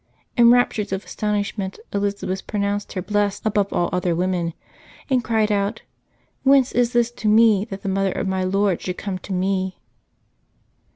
In 0.35 0.49
raptures 0.49 0.91
of 0.91 1.05
astonishment 1.05 1.77
Elizabeth 1.93 2.47
pro 2.47 2.59
nounced 2.59 2.93
her 2.93 3.03
blessed 3.03 3.45
above 3.45 3.71
all 3.71 3.87
other 3.93 4.15
women, 4.15 4.55
and 5.11 5.23
cried 5.23 5.51
out," 5.51 5.83
Whence 6.43 6.71
is 6.71 6.93
this 6.93 7.11
to 7.11 7.27
me 7.27 7.65
that 7.65 7.83
the 7.83 7.87
mother 7.89 8.11
of 8.13 8.27
my 8.27 8.43
Lord 8.43 8.81
should 8.81 8.97
come 8.97 9.19
to 9.19 9.31
me?" 9.31 9.79